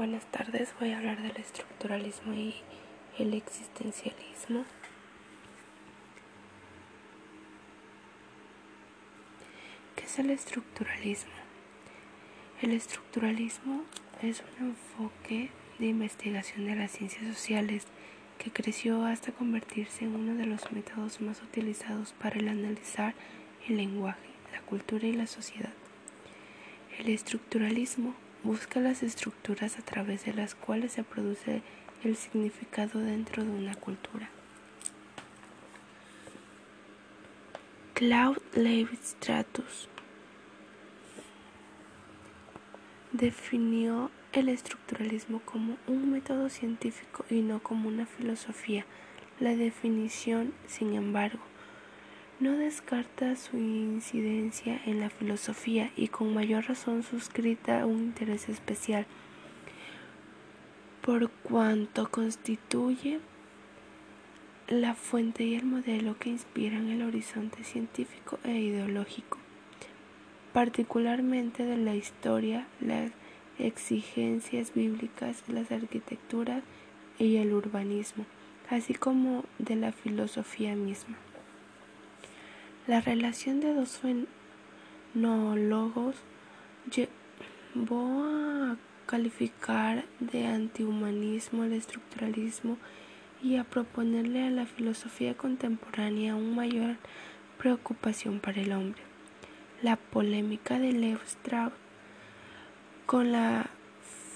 [0.00, 0.74] buenas tardes.
[0.80, 2.54] Voy a hablar del estructuralismo y
[3.18, 4.64] el existencialismo.
[9.94, 11.34] ¿Qué es el estructuralismo?
[12.62, 13.84] El estructuralismo
[14.22, 17.86] es un enfoque de investigación de las ciencias sociales
[18.38, 23.12] que creció hasta convertirse en uno de los métodos más utilizados para analizar
[23.68, 25.74] el lenguaje, la cultura y la sociedad.
[26.98, 31.62] El estructuralismo busca las estructuras a través de las cuales se produce
[32.04, 34.30] el significado dentro de una cultura.
[37.94, 39.88] Claude Lévi-Strauss
[43.12, 48.86] definió el estructuralismo como un método científico y no como una filosofía.
[49.38, 51.40] La definición, sin embargo,
[52.40, 59.06] no descarta su incidencia en la filosofía y con mayor razón suscrita un interés especial
[61.02, 63.20] por cuanto constituye
[64.68, 69.36] la fuente y el modelo que inspiran el horizonte científico e ideológico,
[70.54, 73.10] particularmente de la historia, las
[73.58, 76.62] exigencias bíblicas, las arquitecturas
[77.18, 78.24] y el urbanismo,
[78.70, 81.18] así como de la filosofía misma.
[82.90, 84.00] La relación de dos
[85.14, 86.16] fenólogos
[86.92, 92.78] llevó a calificar de antihumanismo el estructuralismo
[93.44, 96.96] y a proponerle a la filosofía contemporánea una mayor
[97.58, 99.00] preocupación para el hombre.
[99.82, 101.72] La polémica de Lev Strauss
[103.06, 103.70] con la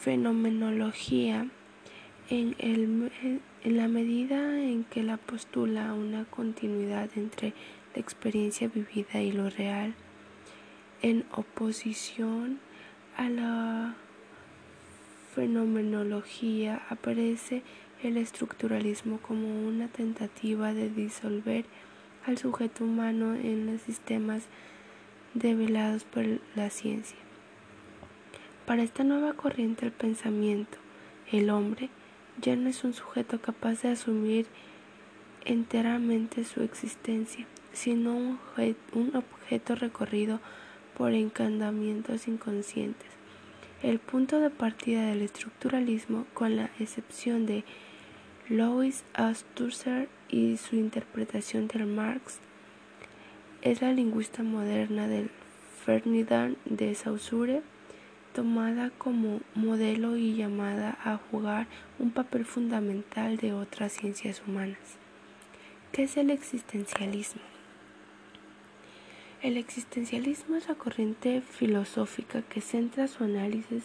[0.01, 1.49] fenomenología
[2.31, 7.53] en, en la medida en que la postula una continuidad entre
[7.95, 9.95] la experiencia vivida y lo real,
[11.03, 12.59] en oposición
[13.17, 13.95] a la
[15.35, 17.63] fenomenología aparece
[18.03, 21.65] el estructuralismo como una tentativa de disolver
[22.27, 24.45] al sujeto humano en los sistemas
[25.35, 26.25] develados por
[26.55, 27.19] la ciencia.
[28.67, 30.79] Para esta nueva corriente del pensamiento,
[31.31, 31.91] el hombre
[32.41, 34.47] ya no es un sujeto capaz de asumir
[35.45, 38.39] enteramente su existencia, sino un,
[39.15, 40.41] objeto recorrido
[40.97, 43.09] por encantamientos inconscientes.
[43.83, 47.65] El punto de partida del estructuralismo, con la excepción de
[48.49, 52.39] Louis Asturzer y su interpretación del Marx,
[53.61, 55.31] es la lingüista moderna del
[55.85, 57.63] Ferdinand de Saussure,
[58.33, 61.67] tomada como modelo y llamada a jugar
[61.99, 64.97] un papel fundamental de otras ciencias humanas.
[65.93, 67.54] ¿Qué es el existencialismo?
[69.45, 73.83] El existencialismo es la corriente filosófica que centra su análisis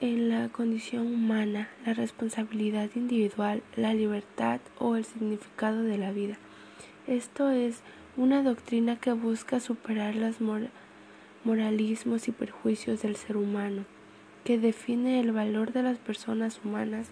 [0.00, 6.38] en la condición humana, la responsabilidad individual, la libertad o el significado de la vida.
[7.06, 7.82] Esto es
[8.16, 10.36] una doctrina que busca superar los
[11.44, 13.84] moralismos y perjuicios del ser humano,
[14.44, 17.08] que define el valor de las personas humanas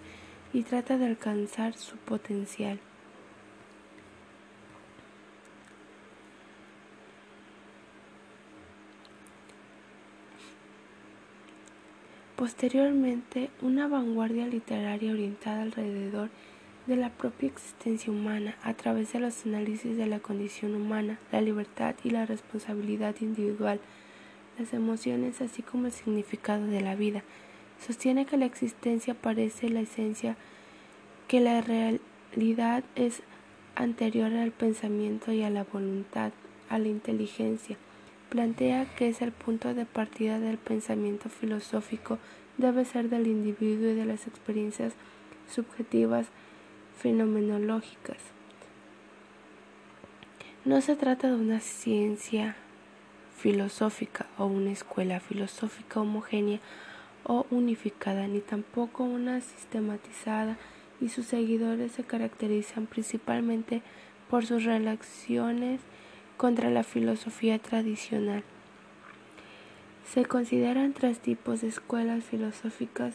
[0.55, 2.81] y trata de alcanzar su potencial.
[12.43, 16.29] Posteriormente, una vanguardia literaria orientada alrededor
[16.89, 21.41] de la propia existencia humana a través de los análisis de la condición humana, la
[21.41, 23.79] libertad y la responsabilidad individual,
[24.59, 27.23] las emociones así como el significado de la vida.
[27.87, 30.37] Sostiene que la existencia parece la esencia,
[31.29, 33.23] que la realidad es
[33.77, 36.33] anterior al pensamiento y a la voluntad,
[36.69, 37.77] a la inteligencia
[38.33, 42.19] plantea que es el punto de partida del pensamiento filosófico
[42.57, 44.95] debe ser del individuo y de las experiencias
[45.55, 46.29] subjetivas
[46.99, 48.17] fenomenológicas.
[50.65, 52.57] No se trata de una ciencia
[53.37, 56.61] filosófica o una escuela filosófica homogénea
[57.25, 60.57] o unificada, ni tampoco una sistematizada,
[61.03, 63.83] y sus seguidores se caracterizan principalmente
[64.31, 65.83] por sus relaciones
[66.37, 68.45] contra la filosofía tradicional.
[70.13, 73.15] Se consideran tres tipos de escuelas filosóficas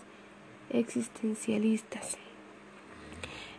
[0.69, 2.17] existencialistas.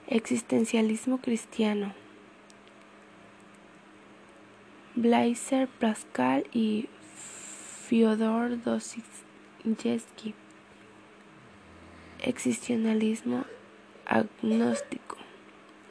[0.07, 1.95] Existencialismo cristiano.
[4.95, 6.89] Blaise Pascal y
[7.87, 10.35] Fyodor Dostoyevsky.
[12.21, 13.45] Existencialismo
[14.07, 15.19] agnóstico.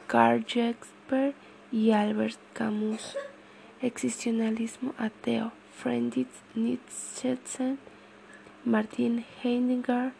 [0.06, 1.34] Karl Jaspers
[1.72, 3.16] y Albert Camus.
[3.80, 6.26] Existencialismo ateo, Friedrich
[6.56, 7.76] Nietzsche,
[8.64, 10.12] Martin Heidegger,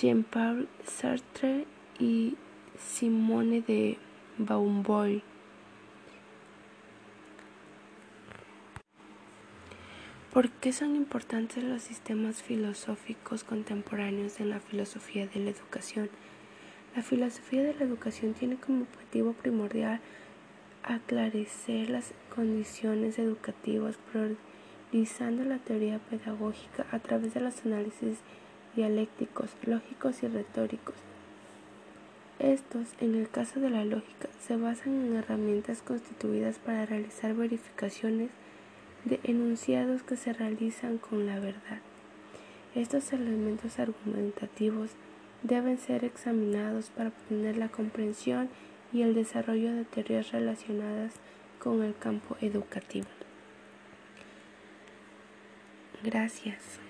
[0.00, 1.66] Jean-Paul Sartre
[1.98, 2.36] y
[2.78, 3.98] Simone de
[4.38, 5.22] Beauvoir.
[10.32, 16.10] ¿Por qué son importantes los sistemas filosóficos contemporáneos en la filosofía de la educación?
[16.94, 20.00] La filosofía de la educación tiene como objetivo primordial
[20.88, 28.18] aclarecer las condiciones educativas, priorizando la teoría pedagógica a través de los análisis
[28.74, 30.94] dialécticos, lógicos y retóricos.
[32.38, 38.30] Estos, en el caso de la lógica, se basan en herramientas constituidas para realizar verificaciones
[39.04, 41.80] de enunciados que se realizan con la verdad.
[42.74, 44.90] Estos elementos argumentativos
[45.42, 48.48] deben ser examinados para obtener la comprensión
[48.92, 51.14] y el desarrollo de teorías relacionadas
[51.58, 53.08] con el campo educativo.
[56.02, 56.80] Gracias.